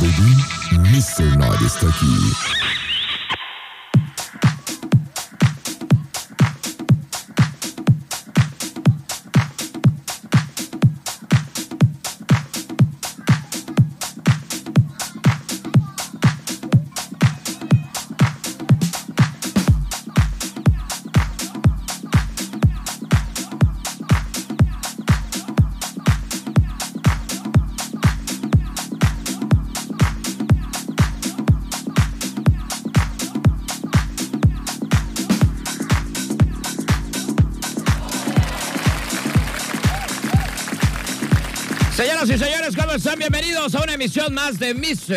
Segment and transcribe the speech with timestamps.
[0.00, 0.34] baby.
[0.90, 1.36] Mr.
[1.36, 2.79] Night está aquí.
[43.20, 44.72] Bienvenidos a una emisión más de.
[44.72, 45.10] Night.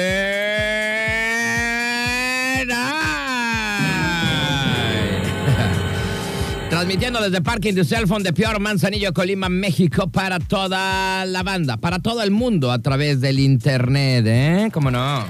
[6.69, 12.31] Transmitiendo desde Parque Industrial Fondepior, Manzanillo, Colima, México, para toda la banda, para todo el
[12.31, 14.69] mundo a través del internet, ¿eh?
[14.73, 15.23] ¿Cómo no?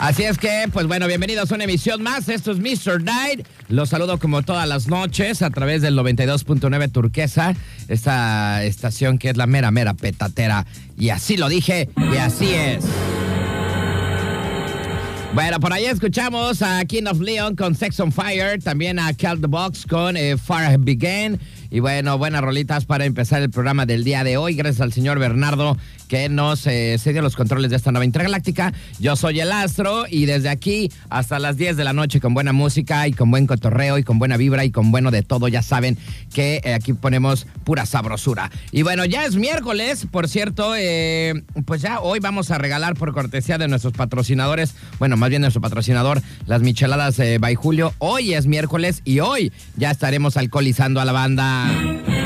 [0.00, 2.28] Así es que, pues bueno, bienvenidos a una emisión más.
[2.28, 3.00] Esto es Mr.
[3.00, 3.46] Night.
[3.68, 7.54] Los saludo como todas las noches a través del 92.9 Turquesa,
[7.88, 10.66] esta estación que es la mera, mera petatera.
[10.98, 12.84] Y así lo dije, y así es.
[15.34, 19.38] Bueno, por ahí escuchamos a King of Leon con Sex on Fire, también a Cal
[19.38, 21.40] Box con eh, Fire Began.
[21.70, 24.54] Y bueno, buenas rolitas para empezar el programa del día de hoy.
[24.54, 25.78] Gracias al señor Bernardo
[26.12, 28.74] que nos eh, cedió los controles de esta nueva intergaláctica.
[29.00, 32.52] Yo soy el Astro y desde aquí hasta las 10 de la noche con buena
[32.52, 35.48] música y con buen cotorreo y con buena vibra y con bueno de todo.
[35.48, 35.96] Ya saben
[36.34, 38.50] que eh, aquí ponemos pura sabrosura.
[38.72, 43.14] Y bueno, ya es miércoles, por cierto, eh, pues ya hoy vamos a regalar por
[43.14, 47.94] cortesía de nuestros patrocinadores, bueno, más bien nuestro patrocinador, las micheladas eh, by Julio.
[47.96, 52.21] Hoy es miércoles y hoy ya estaremos alcoholizando a la banda.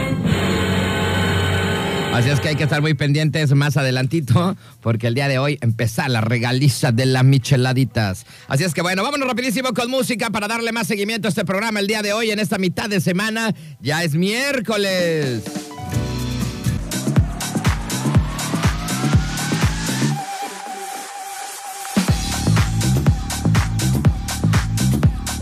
[2.17, 5.59] Así es que hay que estar muy pendientes más adelantito, porque el día de hoy
[5.61, 8.25] empieza la regaliza de las micheladitas.
[8.48, 11.78] Así es que bueno, vámonos rapidísimo con música para darle más seguimiento a este programa
[11.78, 13.54] el día de hoy, en esta mitad de semana.
[13.82, 15.43] Ya es miércoles.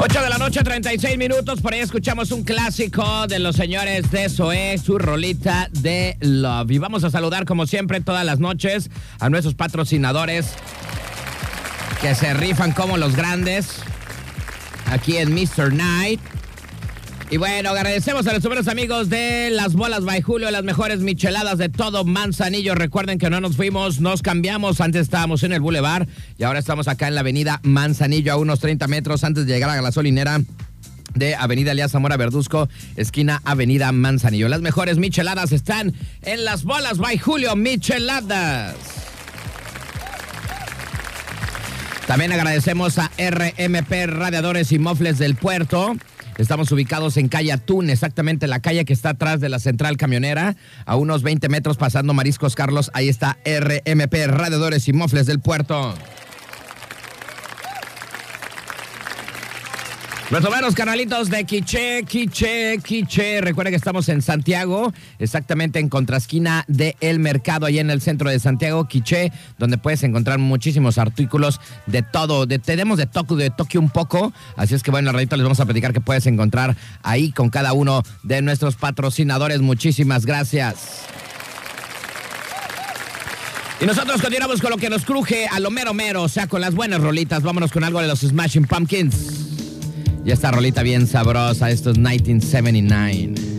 [0.06, 1.62] 8 de la noche, 36 minutos.
[1.62, 6.72] Por ahí escuchamos un clásico de los señores de Zoé, su rolita de Love.
[6.72, 10.56] Y vamos a saludar, como siempre, todas las noches a nuestros patrocinadores
[12.02, 13.78] que se rifan como los grandes
[14.92, 15.72] aquí en Mr.
[15.72, 16.20] Night.
[17.30, 21.58] Y bueno, agradecemos a nuestros buenos amigos de Las Bolas by Julio, las mejores micheladas
[21.58, 22.74] de todo Manzanillo.
[22.74, 24.80] Recuerden que no nos fuimos, nos cambiamos.
[24.80, 26.06] Antes estábamos en el Boulevard
[26.38, 29.70] y ahora estamos acá en la avenida Manzanillo, a unos 30 metros antes de llegar
[29.70, 30.40] a la gasolinera
[31.14, 34.48] de Avenida Elías Zamora Verduzco, esquina Avenida Manzanillo.
[34.48, 38.76] Las mejores micheladas están en Las Bolas by Julio Micheladas.
[42.06, 45.96] También agradecemos a RMP Radiadores y Mofles del Puerto.
[46.38, 50.56] Estamos ubicados en calle Atún, exactamente la calle que está atrás de la central camionera,
[50.84, 52.90] a unos 20 metros pasando Mariscos Carlos.
[52.94, 55.94] Ahí está RMP Radiadores y Mofles del Puerto.
[60.34, 63.40] Nuestros buenos canalitos de Quiche, Quiche, Quiche.
[63.40, 68.28] Recuerden que estamos en Santiago, exactamente en contraesquina de El Mercado, ahí en el centro
[68.28, 69.30] de Santiago, Quiche,
[69.60, 72.48] donde puedes encontrar muchísimos artículos de todo.
[72.48, 74.32] Tenemos de Tokio, de Tokio un poco.
[74.56, 76.74] Así es que bueno, ratito les vamos a platicar que puedes encontrar
[77.04, 79.60] ahí con cada uno de nuestros patrocinadores.
[79.60, 81.02] Muchísimas gracias.
[83.80, 86.60] Y nosotros continuamos con lo que nos cruje a lo mero mero, o sea, con
[86.60, 87.44] las buenas rolitas.
[87.44, 89.53] Vámonos con algo de los Smashing Pumpkins.
[90.24, 93.53] Y esta rolita bien sabrosa, esto es 1979.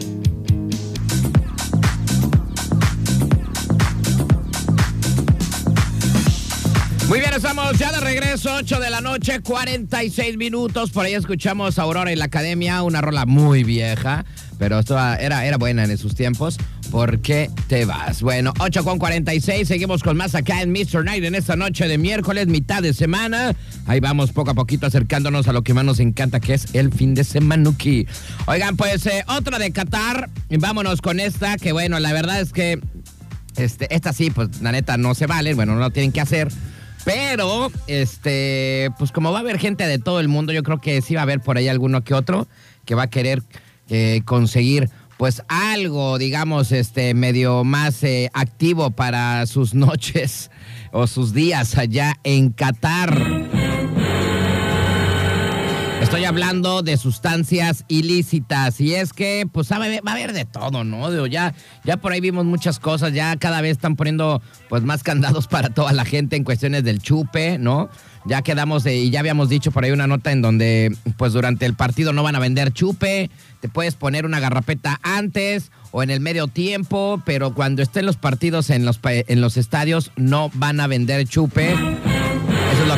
[7.16, 10.92] Muy bien, estamos ya de regreso, 8 de la noche, 46 minutos.
[10.92, 14.26] Por ahí escuchamos Aurora y la Academia, una rola muy vieja,
[14.60, 16.58] pero esto era, era buena en sus tiempos.
[16.92, 18.22] ¿Por qué te vas?
[18.22, 21.06] Bueno, 8 con 46, seguimos con más acá en Mr.
[21.06, 23.56] Night en esta noche de miércoles, mitad de semana.
[23.88, 26.92] Ahí vamos poco a poquito acercándonos a lo que más nos encanta, que es el
[26.92, 28.08] fin de semanuki.
[28.46, 32.52] Oigan, pues eh, otra de Qatar, y vámonos con esta, que bueno, la verdad es
[32.52, 32.82] que
[33.56, 36.50] este, esta sí, pues la neta no se vale, bueno, no lo tienen que hacer.
[37.06, 41.02] Pero, este, pues como va a haber gente de todo el mundo, yo creo que
[41.02, 42.48] sí va a haber por ahí alguno que otro
[42.84, 43.44] que va a querer
[43.90, 50.52] eh, conseguir pues algo, digamos, este, medio más eh, activo para sus noches
[50.92, 53.85] o sus días allá en Qatar.
[56.16, 61.26] Estoy hablando de sustancias ilícitas y es que pues va a haber de todo, ¿no?
[61.28, 61.54] ya,
[61.84, 65.72] ya por ahí vimos muchas cosas, ya cada vez están poniendo pues más candados para
[65.72, 67.90] toda la gente en cuestiones del chupe, ¿no?
[68.24, 71.74] Ya quedamos y ya habíamos dicho por ahí una nota en donde pues durante el
[71.74, 73.30] partido no van a vender chupe,
[73.60, 78.16] te puedes poner una garrapeta antes o en el medio tiempo, pero cuando estén los
[78.16, 81.76] partidos en los, en los estadios no van a vender chupe.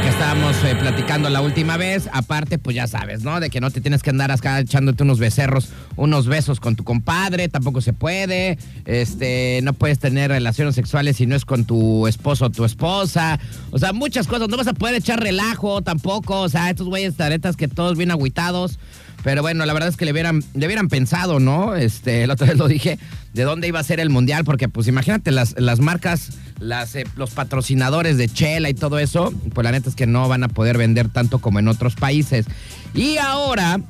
[0.02, 2.08] Que estábamos eh, platicando la última vez.
[2.14, 3.40] Aparte, pues ya sabes, ¿no?
[3.40, 6.84] De que no te tienes que andar acá echándote unos becerros, unos besos con tu
[6.84, 8.60] compadre, tampoco se puede.
[8.86, 13.40] Este, no puedes tener relaciones sexuales si no es con tu esposo o tu esposa.
[13.72, 14.50] O sea, muchas cosas.
[14.50, 16.42] No vas a poder echar relajo tampoco.
[16.42, 18.78] O sea, estos güeyes taretas que todos bien agüitados.
[19.24, 21.75] Pero bueno, la verdad es que le hubieran, le hubieran pensado, ¿no?
[21.75, 22.98] Este, la otra vez lo dije,
[23.34, 27.04] de dónde iba a ser el mundial, porque pues imagínate las, las marcas, las, eh,
[27.16, 30.48] los patrocinadores de Chela y todo eso, pues la neta es que no van a
[30.48, 32.46] poder vender tanto como en otros países.
[32.94, 33.81] Y ahora,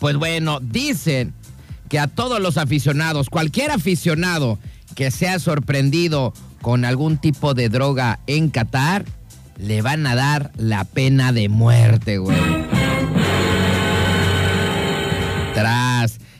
[0.00, 1.34] pues bueno, dicen
[1.88, 4.58] que a todos los aficionados, cualquier aficionado
[4.94, 6.32] que sea sorprendido
[6.62, 9.04] con algún tipo de droga en Qatar,
[9.58, 12.36] le van a dar la pena de muerte, güey.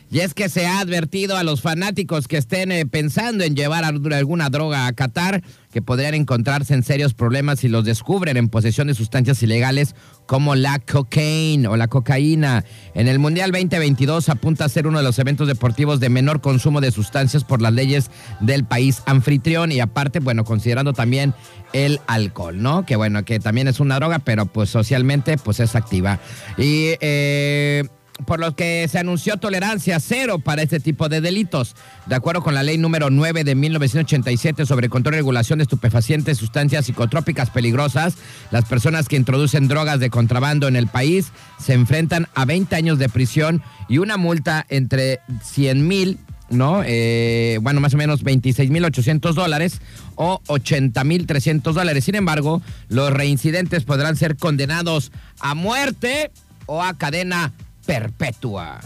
[0.09, 3.83] Y es que se ha advertido a los fanáticos que estén eh, pensando en llevar
[3.83, 8.87] alguna droga a Qatar que podrían encontrarse en serios problemas si los descubren en posesión
[8.87, 9.95] de sustancias ilegales
[10.25, 12.63] como la cocaína o la cocaína.
[12.95, 16.81] En el Mundial 2022 apunta a ser uno de los eventos deportivos de menor consumo
[16.81, 18.09] de sustancias por las leyes
[18.39, 21.33] del país anfitrión y aparte, bueno, considerando también
[21.73, 22.85] el alcohol, ¿no?
[22.85, 26.19] Que bueno, que también es una droga, pero pues socialmente pues es activa.
[26.57, 27.83] Y eh,
[28.25, 31.75] por lo que se anunció tolerancia cero para este tipo de delitos.
[32.05, 36.37] De acuerdo con la ley número 9 de 1987 sobre control y regulación de estupefacientes,
[36.37, 38.15] sustancias psicotrópicas peligrosas,
[38.51, 42.99] las personas que introducen drogas de contrabando en el país se enfrentan a 20 años
[42.99, 46.19] de prisión y una multa entre 100 mil
[46.49, 46.81] ¿no?
[46.85, 49.81] Eh, bueno, más o menos 26 mil 800 dólares
[50.15, 52.05] o 80 mil 300 dólares.
[52.05, 56.31] Sin embargo, los reincidentes podrán ser condenados a muerte
[56.65, 57.53] o a cadena
[57.87, 58.81] perpetua.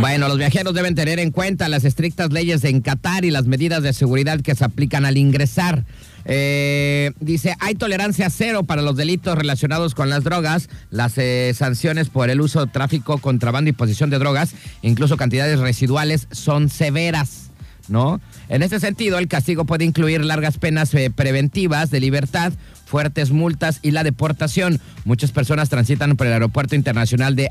[0.00, 3.82] Bueno, los viajeros deben tener en cuenta las estrictas leyes en Qatar y las medidas
[3.82, 5.84] de seguridad que se aplican al ingresar.
[6.24, 12.08] Eh, dice, hay tolerancia cero para los delitos relacionados con las drogas, las eh, sanciones
[12.08, 17.50] por el uso, tráfico, contrabando y posesión de drogas, incluso cantidades residuales, son severas,
[17.88, 18.20] ¿no?
[18.48, 22.52] En este sentido, el castigo puede incluir largas penas eh, preventivas de libertad
[22.94, 24.80] fuertes multas y la deportación.
[25.04, 27.50] Muchas personas transitan por el aeropuerto internacional de,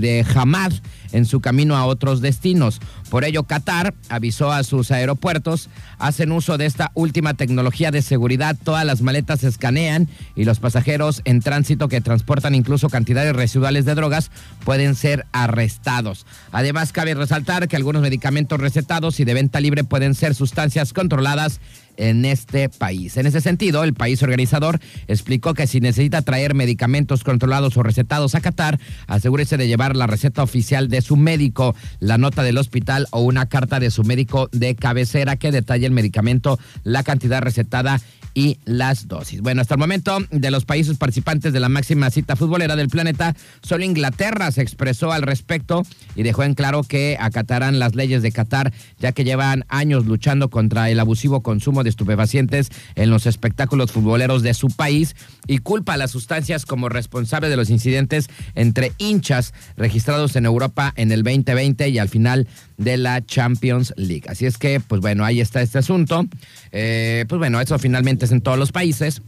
[0.00, 0.72] de Hamad
[1.12, 2.80] en su camino a otros destinos.
[3.10, 8.56] Por ello, Qatar avisó a sus aeropuertos, hacen uso de esta última tecnología de seguridad,
[8.62, 13.84] todas las maletas se escanean y los pasajeros en tránsito que transportan incluso cantidades residuales
[13.84, 14.30] de drogas
[14.64, 16.26] pueden ser arrestados.
[16.52, 21.60] Además, cabe resaltar que algunos medicamentos recetados y de venta pueden ser sustancias controladas
[21.96, 23.16] en este país.
[23.16, 28.34] En ese sentido, el país organizador explicó que si necesita traer medicamentos controlados o recetados
[28.34, 33.06] a Qatar, asegúrese de llevar la receta oficial de su médico, la nota del hospital
[33.10, 38.00] o una carta de su médico de cabecera que detalle el medicamento, la cantidad recetada
[38.38, 39.40] y las dosis.
[39.40, 43.34] Bueno, hasta el momento de los países participantes de la máxima cita futbolera del planeta,
[43.62, 45.82] solo Inglaterra se expresó al respecto
[46.14, 50.50] y dejó en claro que acatarán las leyes de Qatar, ya que llevan años luchando
[50.50, 55.16] contra el abusivo consumo de estupefacientes en los espectáculos futboleros de su país
[55.48, 60.92] y culpa a las sustancias como responsable de los incidentes entre hinchas registrados en Europa
[60.94, 62.46] en el 2020 y al final
[62.78, 64.24] de la Champions League.
[64.28, 66.26] Así es que, pues bueno, ahí está este asunto.
[66.72, 69.20] Eh, pues bueno, eso finalmente es en todos los países.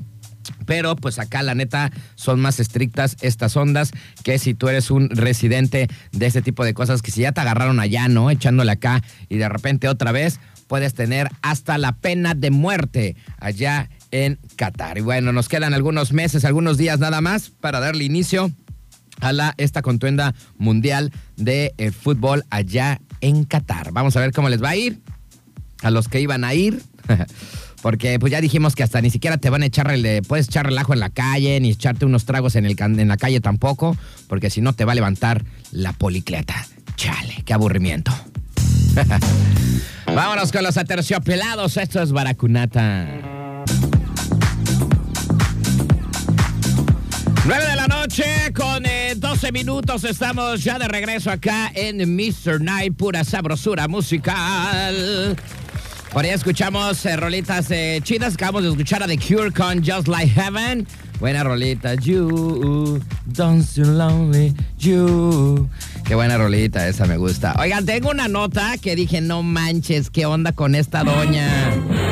[0.64, 3.92] Pero pues acá la neta son más estrictas estas ondas
[4.24, 7.40] que si tú eres un residente de este tipo de cosas que si ya te
[7.40, 8.30] agarraron allá, ¿no?
[8.30, 13.90] Echándole acá y de repente otra vez puedes tener hasta la pena de muerte allá
[14.10, 14.98] en Qatar.
[14.98, 18.50] Y bueno, nos quedan algunos meses, algunos días nada más para darle inicio
[19.20, 23.92] a la, esta contuenda mundial de eh, fútbol allá en Qatar.
[23.92, 25.00] Vamos a ver cómo les va a ir
[25.82, 26.82] a los que iban a ir.
[27.82, 29.90] Porque pues ya dijimos que hasta ni siquiera te van a echar,
[30.28, 33.40] puedes echar relajo en la calle, ni echarte unos tragos en, el, en la calle
[33.40, 33.96] tampoco,
[34.28, 36.66] porque si no te va a levantar la policleta.
[36.96, 38.12] Chale, qué aburrimiento.
[40.06, 43.06] Vámonos con los aterciopelados, esto es Baracunata.
[47.46, 48.24] 9 de la noche
[48.54, 48.84] con
[49.40, 52.60] 12 eh, minutos estamos ya de regreso acá en Mr.
[52.60, 55.34] Night, pura sabrosura musical.
[56.12, 60.08] Por ahí escuchamos eh, rolitas eh, chidas, acabamos de escuchar a The Cure con Just
[60.08, 60.86] Like Heaven.
[61.20, 61.94] Buena rolita.
[61.94, 65.70] You, don't so lonely, you.
[66.04, 67.54] Qué buena rolita, esa me gusta.
[67.58, 72.09] Oigan, tengo una nota que dije, no manches, ¿qué onda con esta doña?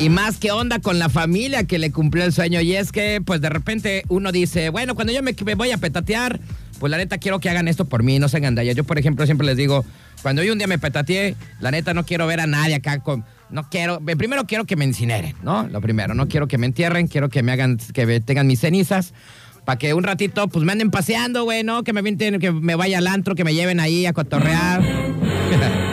[0.00, 2.60] Y más que onda con la familia que le cumplió el sueño.
[2.60, 6.38] Y es que, pues de repente uno dice, bueno, cuando yo me, voy a petatear,
[6.78, 8.76] pues la neta quiero que hagan esto por mí, no se gandallas.
[8.76, 9.84] Yo, por ejemplo, siempre les digo,
[10.22, 13.24] cuando yo un día me petateé, la neta no quiero ver a nadie acá con...
[13.50, 15.66] No quiero, primero quiero que me incineren, ¿no?
[15.66, 19.14] Lo primero, no quiero que me entierren, quiero que me hagan, que tengan mis cenizas,
[19.64, 21.82] para que un ratito, pues me anden paseando, güey, ¿no?
[21.82, 22.02] Que me,
[22.38, 24.82] que me vaya al antro, que me lleven ahí a cotorrear.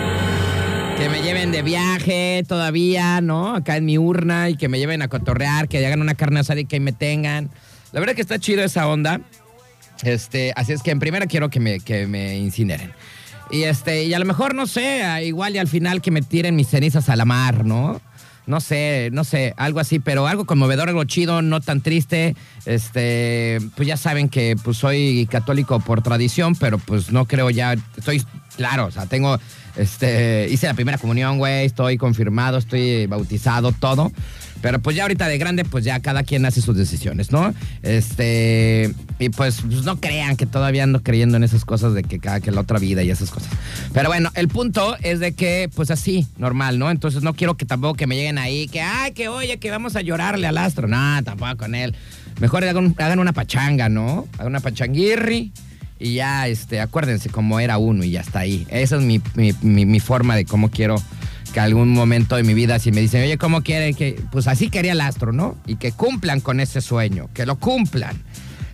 [0.97, 3.55] que me lleven de viaje todavía, ¿no?
[3.55, 6.61] Acá en mi urna y que me lleven a cotorrear, que hagan una carne asada
[6.61, 7.49] y que me tengan.
[7.91, 9.21] La verdad que está chido esa onda.
[10.03, 12.93] Este, así es que en primera quiero que me, que me incineren.
[13.51, 16.55] Y este, y a lo mejor, no sé, igual y al final que me tiren
[16.55, 18.01] mis cenizas a la mar, ¿no?
[18.47, 22.35] No sé, no sé, algo así, pero algo conmovedor, algo chido, no tan triste.
[22.65, 27.75] Este, pues ya saben que pues soy católico por tradición, pero pues no creo ya,
[27.97, 28.23] estoy
[28.55, 29.39] claro, o sea, tengo,
[29.75, 34.11] este, hice la primera comunión, güey, estoy confirmado, estoy bautizado, todo.
[34.61, 37.53] Pero pues ya ahorita de grande, pues ya cada quien hace sus decisiones, ¿no?
[37.83, 42.19] Este, y pues, pues, no crean que todavía ando creyendo en esas cosas de que
[42.19, 43.49] cada que la otra vida y esas cosas.
[43.93, 46.89] Pero bueno, el punto es de que, pues así, normal, ¿no?
[46.89, 49.95] Entonces no quiero que tampoco que me lleguen ahí, que, ay, que oye, que vamos
[49.95, 50.87] a llorarle al astro.
[50.87, 51.95] No, tampoco con él.
[52.39, 54.27] Mejor hagan, una pachanga, ¿no?
[54.33, 55.51] Hagan una pachanguirri
[55.99, 58.65] y ya, este, acuérdense cómo era uno y ya está ahí.
[58.69, 59.21] Esa es mi,
[59.61, 60.97] mi forma de cómo quiero
[61.55, 64.21] que algún momento de mi vida si me dicen, oye, ¿cómo quiere que...?
[64.29, 65.55] Pues así quería el astro, ¿no?
[65.65, 68.21] Y que cumplan con ese sueño, que lo cumplan.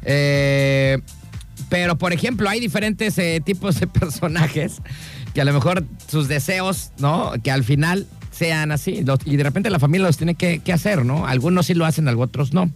[0.03, 0.97] Eh,
[1.69, 4.81] pero, por ejemplo, hay diferentes eh, tipos de personajes
[5.35, 7.33] que a lo mejor sus deseos, ¿no?
[7.43, 9.05] Que al final sean así.
[9.25, 11.27] y de repente la familia los tiene que, que hacer, ¿no?
[11.27, 12.71] Algunos sí lo hacen, otros no.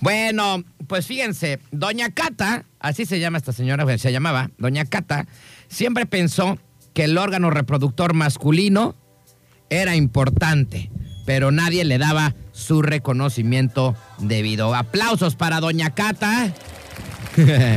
[0.00, 5.26] Bueno, pues fíjense, Doña Cata, así se llama esta señora, se llamaba, Doña Cata,
[5.68, 6.56] siempre pensó
[6.94, 8.94] que el órgano reproductor masculino
[9.70, 10.90] era importante,
[11.24, 14.74] pero nadie le daba su reconocimiento debido.
[14.74, 16.52] Aplausos para Doña Cata.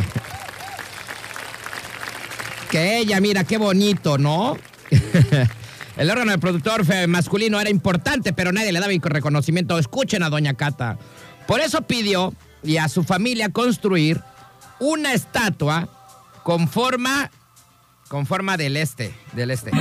[2.71, 4.57] que ella, mira, qué bonito, ¿no?
[5.97, 9.77] El órgano del productor masculino era importante, pero nadie le daba reconocimiento.
[9.77, 10.97] Escuchen a Doña Cata.
[11.45, 14.21] Por eso pidió y a su familia construir
[14.79, 15.89] una estatua
[16.43, 17.31] con forma,
[18.07, 19.71] con forma del este, del este.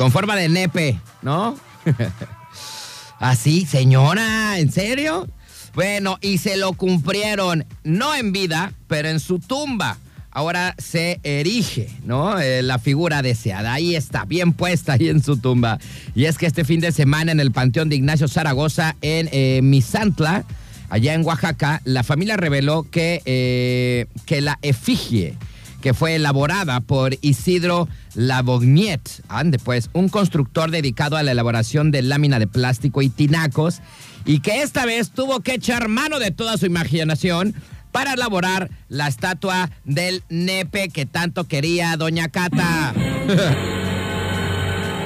[0.00, 1.58] Con forma de nepe, ¿no?
[3.18, 5.28] Así, señora, ¿en serio?
[5.74, 9.98] Bueno, y se lo cumplieron, no en vida, pero en su tumba.
[10.30, 12.40] Ahora se erige, ¿no?
[12.40, 13.74] Eh, la figura deseada.
[13.74, 15.78] Ahí está, bien puesta ahí en su tumba.
[16.14, 19.60] Y es que este fin de semana en el Panteón de Ignacio Zaragoza, en eh,
[19.62, 20.46] Misantla,
[20.88, 25.36] allá en Oaxaca, la familia reveló que, eh, que la efigie
[25.80, 32.02] que fue elaborada por Isidro Lavogniet, ande pues, un constructor dedicado a la elaboración de
[32.02, 33.80] lámina de plástico y tinacos,
[34.24, 37.54] y que esta vez tuvo que echar mano de toda su imaginación
[37.92, 42.94] para elaborar la estatua del nepe que tanto quería Doña Cata.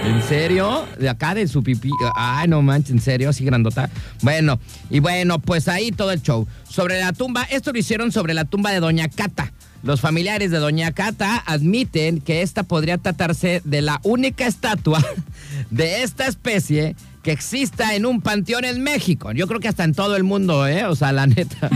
[0.04, 0.86] ¿En serio?
[0.98, 1.90] De acá de su pipí.
[2.14, 3.88] Ay, no manches, en serio, así grandota.
[4.20, 6.46] Bueno, y bueno, pues ahí todo el show.
[6.68, 9.50] Sobre la tumba, esto lo hicieron sobre la tumba de Doña Cata.
[9.84, 15.04] Los familiares de Doña Cata admiten que esta podría tratarse de la única estatua
[15.70, 19.30] de esta especie que exista en un panteón en México.
[19.32, 20.86] Yo creo que hasta en todo el mundo, ¿eh?
[20.86, 21.68] O sea, la neta.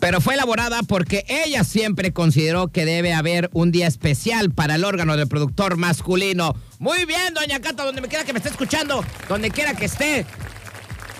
[0.00, 4.84] Pero fue elaborada porque ella siempre consideró que debe haber un día especial para el
[4.84, 6.56] órgano del productor masculino.
[6.78, 10.24] Muy bien, doña Cata, donde me quiera que me esté escuchando, donde quiera que esté.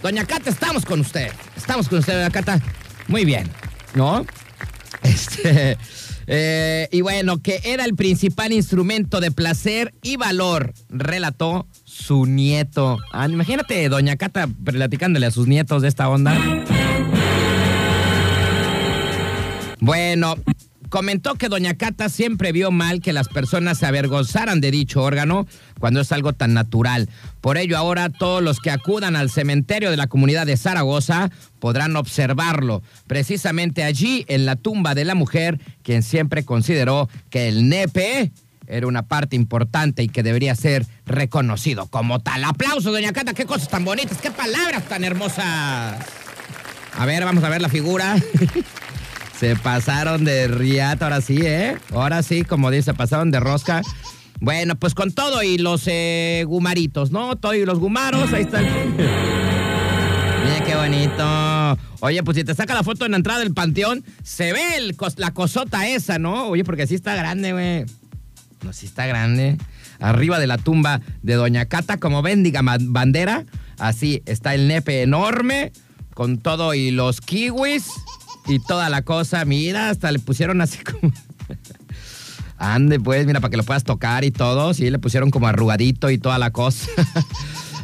[0.03, 1.31] Doña Cata, estamos con usted.
[1.57, 2.61] Estamos con usted, doña Cata.
[3.09, 3.49] Muy bien,
[3.95, 4.25] ¿no?
[5.03, 5.77] Este,
[6.29, 12.99] eh, y bueno, que era el principal instrumento de placer y valor, relató su nieto.
[13.13, 16.39] Ah, imagínate, doña Cata platicándole a sus nietos de esta onda.
[19.81, 20.37] Bueno,
[20.93, 25.47] comentó que doña Cata siempre vio mal que las personas se avergonzaran de dicho órgano
[25.81, 27.09] cuando es algo tan natural.
[27.41, 31.31] Por ello, ahora todos los que acudan al cementerio de la comunidad de Zaragoza
[31.61, 37.71] podrán observarlo, precisamente allí en la tumba de la mujer, quien siempre consideró que el
[37.71, 38.31] nepe
[38.67, 42.45] era una parte importante y que debería ser reconocido como tal.
[42.45, 46.05] Aplauso, doña Cata, qué cosas tan bonitas, qué palabras tan hermosas.
[46.99, 48.15] A ver, vamos a ver la figura.
[49.39, 51.77] Se pasaron de riata, ahora sí, ¿eh?
[51.93, 53.83] Ahora sí, como dice, pasaron de rosca.
[54.41, 57.37] Bueno, pues con todo y los eh, gumaritos, ¿no?
[57.37, 58.65] Todo y los gumaros, ahí están.
[58.97, 61.79] Mira qué bonito.
[62.01, 64.97] Oye, pues si te saca la foto en la entrada del panteón, se ve el
[65.17, 66.49] la cosota esa, ¿no?
[66.49, 67.85] Oye, porque sí está grande, güey.
[68.63, 69.57] No, sí está grande.
[70.01, 73.45] Arriba de la tumba de Doña Cata, como bendiga ma- bandera.
[73.79, 75.73] Así está el nepe enorme,
[76.15, 77.87] con todo y los kiwis
[78.47, 79.45] y toda la cosa.
[79.45, 81.13] Mira, hasta le pusieron así como.
[82.59, 84.73] Ande, pues, mira, para que lo puedas tocar y todo.
[84.73, 86.89] Sí, le pusieron como arrugadito y toda la cosa.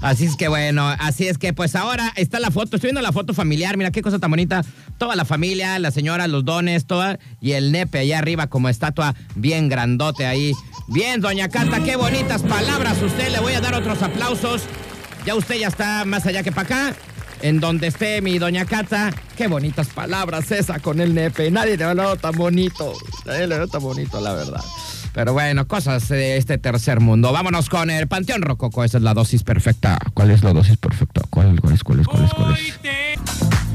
[0.00, 3.10] Así es que bueno, así es que pues ahora está la foto, estoy viendo la
[3.10, 4.64] foto familiar, mira qué cosa tan bonita.
[4.96, 9.14] Toda la familia, la señora, los dones, toda, y el nepe allá arriba como estatua
[9.34, 10.52] bien grandote ahí.
[10.86, 13.02] Bien, doña Cata, qué bonitas palabras.
[13.02, 14.62] Usted le voy a dar otros aplausos.
[15.26, 16.96] Ya usted ya está más allá que para acá.
[17.42, 21.50] En donde esté mi doña Cata, qué bonitas palabras esa con el nepe.
[21.50, 22.92] Nadie le ha hablado tan bonito.
[23.26, 24.60] Nadie le ha tan bonito, la verdad.
[25.12, 27.32] Pero bueno, cosas de este tercer mundo.
[27.32, 28.84] Vámonos con el Panteón Rococo.
[28.84, 29.98] Esa es la dosis perfecta.
[30.14, 31.22] ¿Cuál es la dosis perfecta?
[31.30, 33.67] ¿Cuál, cuál es, cuál es, cuál es, cuál es?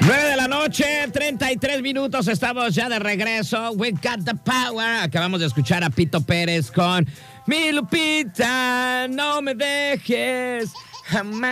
[0.00, 3.72] 9 de la noche, 33 minutos, estamos ya de regreso.
[3.72, 5.02] We got the power.
[5.02, 7.04] Acabamos de escuchar a Pito Pérez con
[7.46, 10.72] Mi Lupita, no me dejes
[11.06, 11.50] jamás.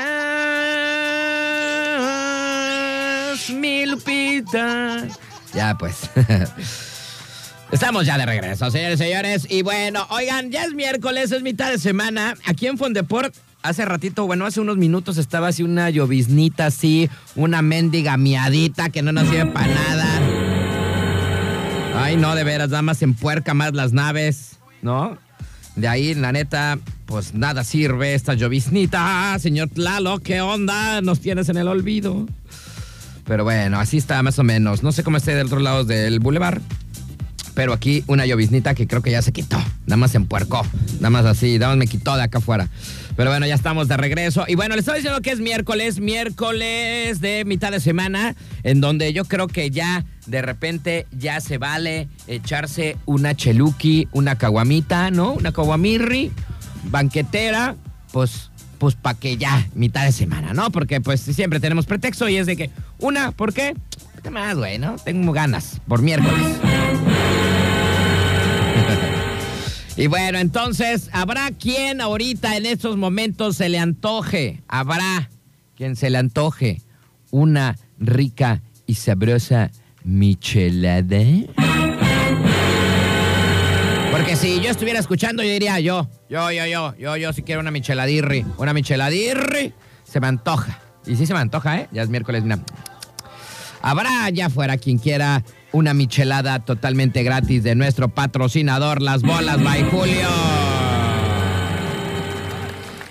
[3.51, 5.09] Mi Lupita.
[5.53, 6.09] Ya pues.
[7.73, 9.47] Estamos ya de regreso, señores y señores.
[9.51, 12.37] Y bueno, oigan, ya es miércoles, es mitad de semana.
[12.47, 13.35] Aquí en Fondeport,
[13.65, 19.03] hace ratito, bueno, hace unos minutos estaba así una lloviznita así, una mendiga miadita que
[19.03, 20.21] no nos sirve para nada.
[21.97, 25.17] Ay, no, de veras, nada más empuerca más las naves, ¿no?
[25.77, 29.37] De ahí, la neta, pues nada sirve esta lloviznita.
[29.39, 31.01] Señor Tlalo, ¿qué onda?
[31.01, 32.27] Nos tienes en el olvido.
[33.25, 34.83] Pero bueno, así está más o menos.
[34.83, 36.61] No sé cómo esté del otro lado del bulevar.
[37.55, 39.57] Pero aquí una lloviznita que creo que ya se quitó.
[39.87, 40.67] Nada más se empuercó.
[40.97, 41.59] Nada más así.
[41.59, 42.69] Nada más me quitó de acá afuera.
[43.17, 44.45] Pero bueno, ya estamos de regreso.
[44.49, 46.01] Y bueno, les estaba diciendo que es miércoles.
[46.01, 48.35] Miércoles de mitad de semana.
[48.63, 54.37] En donde yo creo que ya de repente ya se vale echarse una cheluqui, una
[54.37, 55.33] caguamita, ¿no?
[55.33, 56.33] Una caguamirri,
[56.85, 57.77] banquetera.
[58.13, 60.71] Pues pues para que ya, mitad de semana, ¿no?
[60.71, 63.75] Porque pues siempre tenemos pretexto y es de que, una, ¿por qué?
[64.23, 64.97] ¿Qué más, güey, no?
[64.97, 66.57] Tengo ganas, por miércoles.
[69.97, 74.63] Y bueno, entonces, ¿habrá quien ahorita en estos momentos se le antoje?
[74.67, 75.31] Habrá
[75.77, 76.83] quien se le antoje
[77.31, 79.71] una rica y sabrosa
[80.03, 81.23] michelada.
[84.11, 87.61] Porque si yo estuviera escuchando, yo diría yo, yo, yo, yo, yo, yo si quiero
[87.61, 90.81] una micheladirri, una micheladirri, se me antoja.
[91.07, 91.89] Y sí se me antoja, ¿eh?
[91.93, 92.61] Ya es miércoles, mira.
[93.83, 99.83] Habrá allá afuera quien quiera una michelada totalmente gratis de nuestro patrocinador, Las Bolas by
[99.91, 100.29] Julio.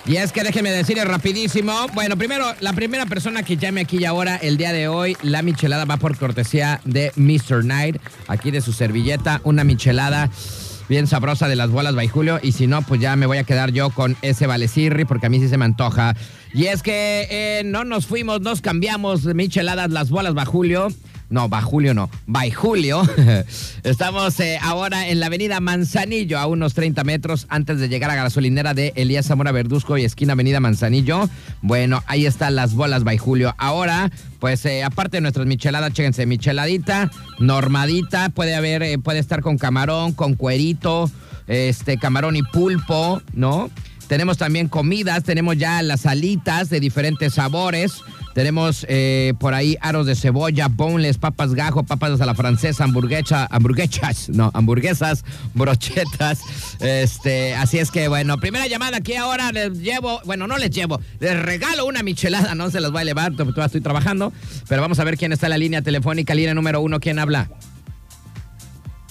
[0.06, 1.72] Y es que déjenme decirles rapidísimo.
[1.94, 5.42] Bueno, primero, la primera persona que llame aquí y ahora, el día de hoy, la
[5.42, 7.62] michelada va por cortesía de Mr.
[7.62, 7.96] Knight.
[8.28, 10.30] Aquí de su servilleta, una michelada
[10.88, 12.40] bien sabrosa de las bolas by Julio.
[12.42, 15.28] Y si no, pues ya me voy a quedar yo con ese valecirri, porque a
[15.30, 16.16] mí sí se me antoja.
[16.54, 20.88] Y es que eh, no nos fuimos, nos cambiamos micheladas las bolas by Julio.
[21.34, 23.02] No, by Julio no, by Julio.
[23.82, 28.14] Estamos eh, ahora en la avenida Manzanillo, a unos 30 metros antes de llegar a
[28.14, 31.28] la gasolinera de Elías Zamora Verduzco y esquina avenida Manzanillo.
[31.60, 33.52] Bueno, ahí están las bolas by Julio.
[33.58, 39.40] Ahora, pues eh, aparte de nuestras micheladas, chéquense, micheladita, normadita, puede haber, eh, puede estar
[39.40, 41.10] con camarón, con cuerito,
[41.48, 43.72] este, camarón y pulpo, ¿no?
[44.06, 48.02] Tenemos también comidas, tenemos ya las alitas de diferentes sabores.
[48.34, 53.46] Tenemos eh, por ahí aros de cebolla, boneless, papas gajo, papas a la francesa, hamburguesa,
[53.48, 56.40] hamburguesas, no, hamburguesas, brochetas.
[56.80, 61.00] Este, así es que bueno, primera llamada aquí ahora les llevo, bueno, no les llevo,
[61.20, 64.32] les regalo una michelada, no se las voy a llevar, todavía estoy trabajando,
[64.68, 67.48] pero vamos a ver quién está en la línea telefónica, línea número uno, ¿quién habla?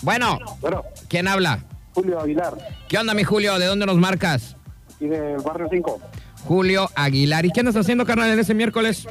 [0.01, 1.63] Bueno, Bueno, ¿quién habla?
[1.93, 2.57] Julio Aguilar,
[2.89, 3.57] ¿Qué onda, mi Julio?
[3.57, 4.57] ¿De dónde nos marcas?
[4.95, 5.99] aquí del barrio 5.
[6.45, 7.45] Julio Aguilar.
[7.45, 9.07] ¿Y qué andas haciendo, carnal, en ese miércoles?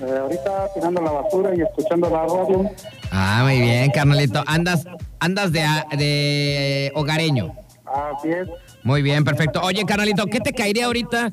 [0.00, 2.70] Eh, ahorita tirando la basura y escuchando la radio.
[3.10, 4.42] Ah, muy bien, carnalito.
[4.46, 4.84] Andas,
[5.20, 5.60] andas de,
[5.96, 7.54] de hogareño.
[7.84, 8.48] Así es.
[8.82, 9.60] Muy bien, perfecto.
[9.62, 11.30] Oye, carnalito, ¿qué te caería ahorita?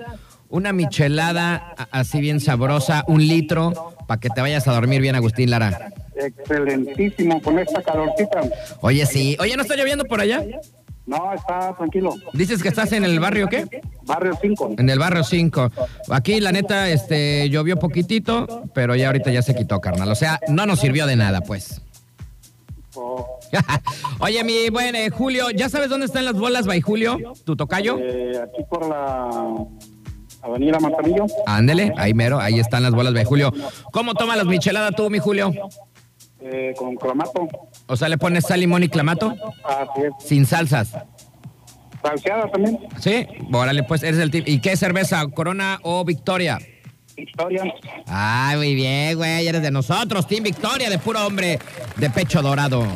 [0.50, 5.50] Una michelada así bien sabrosa, un litro, para que te vayas a dormir bien, Agustín
[5.50, 5.92] Lara.
[6.16, 8.42] Excelentísimo con esta calorcita.
[8.82, 9.38] Oye, sí.
[9.40, 10.44] Oye, ¿no está lloviendo por allá?
[11.06, 12.14] No, está tranquilo.
[12.34, 13.82] Dices que estás en el barrio, ¿qué?
[14.04, 14.76] Barrio 5.
[14.78, 15.72] En el barrio 5.
[16.10, 20.10] Aquí, la neta, este, llovió poquitito, pero ya ahorita ya se quitó, carnal.
[20.10, 21.82] O sea, no nos sirvió de nada, pues.
[22.94, 23.40] Oh,
[24.20, 27.18] Oye, mi buen eh, Julio, ¿ya sabes dónde están las bolas, by Julio?
[27.46, 27.98] ¿Tu tocayo?
[28.00, 29.30] eh, aquí por la
[30.42, 31.26] Avenida Manzanillo.
[31.46, 33.54] Ándele, ahí mero, ahí están las bolas, by Julio.
[33.92, 35.52] ¿Cómo toma las micheladas tú, mi Julio?
[36.44, 37.48] Eh, con clamato.
[37.88, 40.28] O sea, le pones sal, limón y clamato, Así es.
[40.28, 40.92] sin salsas.
[42.02, 42.80] Salseada también.
[43.00, 43.28] ¿Sí?
[43.54, 44.48] Órale, pues eres el tip.
[44.48, 45.24] ¿Y qué cerveza?
[45.28, 46.58] ¿Corona o Victoria?
[47.16, 47.64] Historia.
[48.08, 49.48] Ay, muy bien, güey.
[49.48, 51.60] Eres de nosotros, Team Victoria, de puro hombre
[51.98, 52.88] de pecho dorado.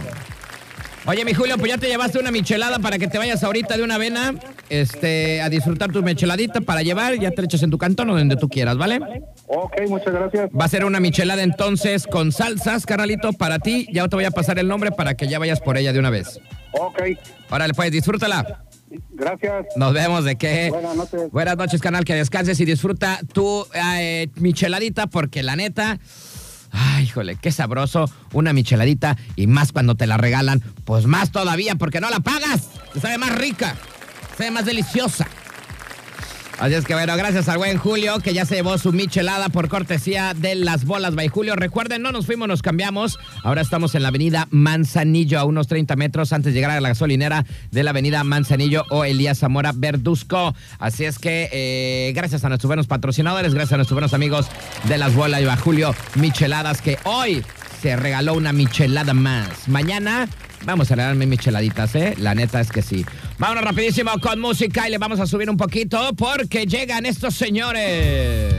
[1.05, 3.83] Oye, mi Julio, pues ya te llevaste una michelada para que te vayas ahorita de
[3.83, 4.33] una avena
[4.69, 7.13] este, a disfrutar tu micheladita para llevar.
[7.19, 8.99] Ya te echas en tu cantón o donde tú quieras, ¿vale?
[9.47, 10.49] Ok, muchas gracias.
[10.59, 13.87] Va a ser una michelada entonces con salsas, carnalito, para ti.
[13.91, 16.09] Ya te voy a pasar el nombre para que ya vayas por ella de una
[16.09, 16.39] vez.
[16.71, 16.99] Ok,
[17.51, 18.63] Órale, pues, disfrútala.
[19.11, 19.65] gracias.
[19.75, 20.69] Nos vemos de qué.
[20.71, 21.31] Buenas noches.
[21.31, 25.99] Buenas noches, canal, que descanses y disfruta tu eh, micheladita, porque la neta,
[26.71, 31.75] ay, híjole, qué sabroso, una micheladita y más cuando te la regalan, pues más todavía,
[31.75, 33.75] porque no la pagas, te sabe más rica,
[34.37, 35.27] sabe más deliciosa.
[36.57, 39.67] Así es que bueno, gracias al buen Julio que ya se llevó su michelada por
[39.67, 41.55] cortesía de las bolas by Julio.
[41.55, 43.19] Recuerden, no nos fuimos, nos cambiamos.
[43.43, 46.89] Ahora estamos en la avenida Manzanillo, a unos 30 metros antes de llegar a la
[46.89, 50.55] gasolinera de la avenida Manzanillo o Elías Zamora Verduzco.
[50.79, 54.47] Así es que eh, gracias a nuestros buenos patrocinadores, gracias a nuestros buenos amigos
[54.85, 57.43] de las bolas by Julio Micheladas, que hoy
[57.81, 59.67] se regaló una michelada más.
[59.67, 60.29] Mañana
[60.65, 62.15] Vamos a regalarme micheladitas, ¿eh?
[62.17, 63.05] La neta es que sí.
[63.37, 68.55] Vámonos rapidísimo con música y le vamos a subir un poquito porque llegan estos señores.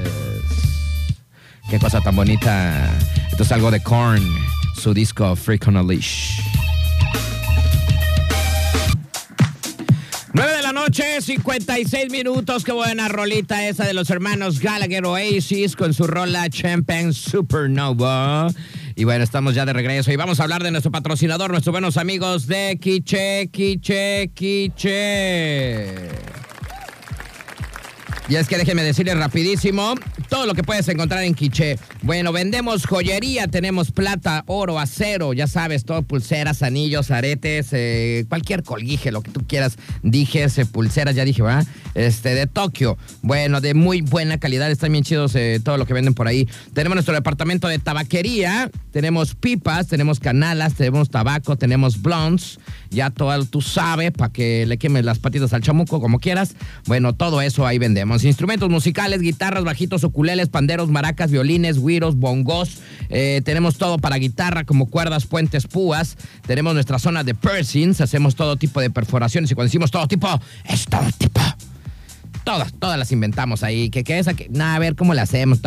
[1.71, 2.91] Qué cosa tan bonita.
[3.31, 4.23] Esto es algo de Korn,
[4.75, 6.41] su disco Freak on a Leash.
[10.35, 12.63] 9 de la noche, 56 minutos.
[12.63, 18.49] Qué buena rolita esa de los hermanos Gallagher Oasis con su rola Champagne Supernova.
[18.99, 21.99] Y bueno, estamos ya de regreso y vamos a hablar de nuestro patrocinador, nuestros buenos
[21.99, 26.09] amigos de Quiche, Quiche, Quiche.
[28.31, 29.97] Y es que déjenme decirles rapidísimo
[30.29, 31.79] todo lo que puedes encontrar en Quiche.
[32.03, 38.63] Bueno, vendemos joyería, tenemos plata, oro, acero, ya sabes, todo, pulseras, anillos, aretes, eh, cualquier
[38.63, 41.67] colguije, lo que tú quieras, dijes, eh, pulseras, ya dije, ¿verdad?
[41.95, 42.99] Este, de Tokio.
[43.23, 46.49] Bueno, de muy buena calidad, están bien chidos eh, todo lo que venden por ahí.
[46.75, 52.59] Tenemos nuestro departamento de tabaquería, tenemos pipas, tenemos canalas, tenemos tabaco, tenemos blondes,
[52.91, 56.55] ya todo tú sabes, para que le quemes las patitas al chamuco como quieras.
[56.87, 58.25] Bueno, todo eso ahí vendemos.
[58.25, 62.79] Instrumentos musicales, guitarras, bajitos, ukuleles, panderos, maracas, violines, güiros, bongos.
[63.11, 66.17] Eh, tenemos todo para guitarra, como cuerdas, puentes, púas.
[66.47, 69.51] Tenemos nuestra zona de piercings, hacemos todo tipo de perforaciones.
[69.51, 70.29] Y cuando decimos todo tipo,
[70.65, 71.41] es todo tipo.
[72.45, 73.91] Todas, todas las inventamos ahí.
[73.91, 74.27] ¿Qué, qué es?
[74.27, 74.47] aquí?
[74.49, 75.61] Nah, a ver cómo le hacemos.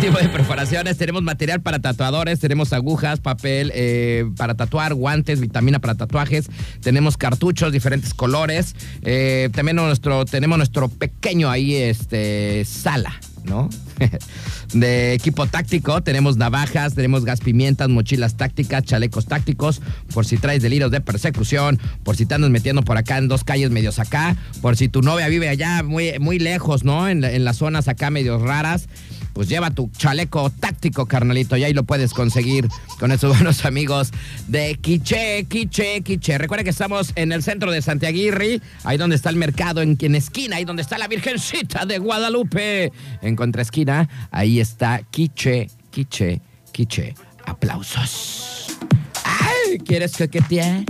[0.00, 5.80] Tipo de perforaciones, tenemos material para tatuadores, tenemos agujas, papel eh, para tatuar, guantes, vitamina
[5.80, 6.48] para tatuajes,
[6.80, 13.12] tenemos cartuchos, diferentes colores, eh, también nuestro, tenemos nuestro pequeño ahí, este, sala,
[13.44, 13.68] ¿no?
[14.72, 19.82] de equipo táctico, tenemos navajas, tenemos gas pimientas, mochilas tácticas, chalecos tácticos,
[20.14, 23.44] por si traes delirios de persecución, por si te andas metiendo por acá en dos
[23.44, 27.08] calles medios acá, por si tu novia vive allá muy, muy lejos, ¿no?
[27.08, 28.88] En, en las zonas acá medios raras
[29.32, 32.68] pues lleva tu chaleco táctico, carnalito, y ahí lo puedes conseguir
[32.98, 34.12] con esos buenos amigos
[34.48, 36.38] de Quiche, Quiche, Quiche.
[36.38, 40.14] Recuerda que estamos en el centro de Santiaguirri, ahí donde está el mercado, en, en
[40.14, 42.92] esquina, ahí donde está la Virgencita de Guadalupe.
[43.22, 46.40] En contraesquina, ahí está Quiche, Quiche,
[46.72, 47.14] Quiche.
[47.46, 48.78] Aplausos.
[49.24, 49.78] ¡Ay!
[49.78, 50.84] ¿Quieres coquetear?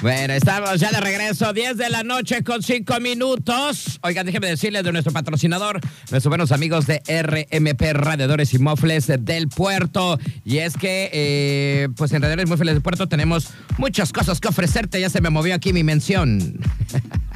[0.00, 3.98] Bueno, estamos ya de regreso, 10 de la noche con 5 minutos.
[4.02, 5.80] Oigan, déjenme decirles de nuestro patrocinador,
[6.12, 10.20] nuestros buenos amigos de RMP Radiadores y Mofles del Puerto.
[10.44, 14.46] Y es que, eh, pues en Radiadores y Mofles del Puerto tenemos muchas cosas que
[14.46, 15.00] ofrecerte.
[15.00, 16.60] Ya se me movió aquí mi mención.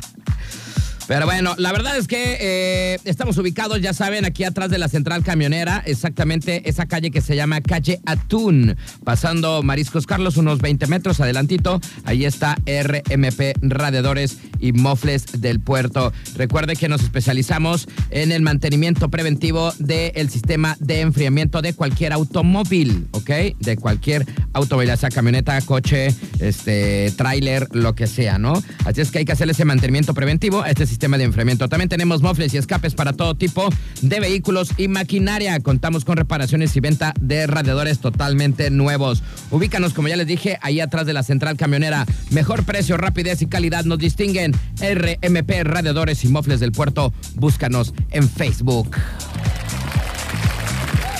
[1.13, 4.89] Pero bueno, la verdad es que eh, estamos ubicados, ya saben, aquí atrás de la
[4.89, 10.87] central camionera, exactamente esa calle que se llama calle Atún, pasando Mariscos Carlos, unos 20
[10.87, 11.83] metros adelantito.
[12.05, 16.15] Ahí está RMP Radiadores y Mofles del Puerto.
[16.35, 23.09] Recuerde que nos especializamos en el mantenimiento preventivo del sistema de enfriamiento de cualquier automóvil,
[23.11, 23.31] ¿ok?
[23.59, 28.55] De cualquier automóvil, ya sea camioneta, coche, este, tráiler, lo que sea, ¿no?
[28.87, 31.69] Así es que hay que hacer ese mantenimiento preventivo este sistema de enfriamiento.
[31.69, 33.69] También tenemos mofles y escapes para todo tipo
[34.01, 35.59] de vehículos y maquinaria.
[35.61, 39.23] Contamos con reparaciones y venta de radiadores totalmente nuevos.
[39.51, 42.07] Ubícanos, como ya les dije, ahí atrás de la central camionera.
[42.31, 44.53] Mejor precio, rapidez y calidad nos distinguen.
[44.81, 47.13] RMP Radiadores y Mofles del Puerto.
[47.35, 48.97] Búscanos en Facebook.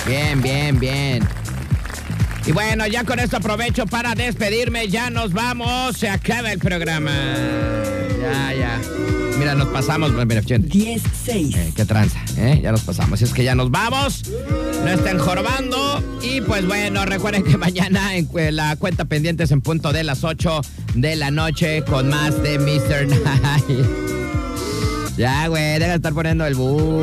[0.07, 1.23] Bien, bien, bien.
[2.45, 4.89] Y bueno, ya con esto aprovecho para despedirme.
[4.89, 5.97] Ya nos vamos.
[5.97, 7.11] Se acaba el programa.
[8.21, 8.81] Ya, ya.
[9.37, 10.11] Mira, nos pasamos.
[10.11, 10.59] Fíjate.
[10.69, 11.55] 10-6.
[11.55, 12.59] Eh, qué tranza, ¿eh?
[12.63, 13.21] Ya nos pasamos.
[13.21, 14.23] Es que ya nos vamos.
[14.83, 16.03] No estén jorobando.
[16.21, 20.61] Y pues bueno, recuerden que mañana en la cuenta pendientes en punto de las 8
[20.95, 23.07] de la noche con más de Mr.
[23.41, 23.85] Night.
[25.17, 27.01] Ya, güey, deja de estar poniendo el bu.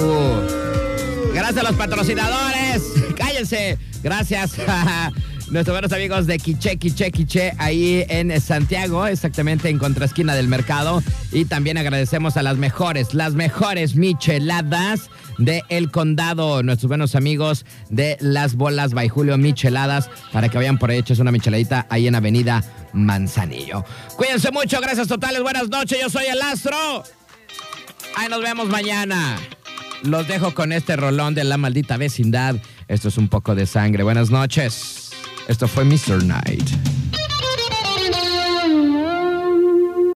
[1.33, 2.83] Gracias a los patrocinadores.
[3.17, 3.79] Cállense.
[4.03, 4.53] Gracias
[5.51, 11.03] nuestros buenos amigos de Quiche, Quiche, Quiche, ahí en Santiago, exactamente en contraesquina del mercado.
[11.33, 17.65] Y también agradecemos a las mejores, las mejores micheladas de El Condado, nuestros buenos amigos
[17.89, 22.07] de Las Bolas by Julio Micheladas, para que vayan por ahí, eches una micheladita ahí
[22.07, 23.85] en Avenida Manzanillo.
[24.17, 27.03] Cuídense mucho, gracias totales, buenas noches, yo soy el Astro.
[28.17, 29.37] Ahí nos vemos mañana.
[30.03, 32.57] Los dejo con este rolón de la maldita vecindad.
[32.89, 34.03] Esto es un poco de sangre.
[34.03, 35.10] Buenas noches.
[35.51, 36.23] Esto fue Mr.
[36.23, 36.90] Night.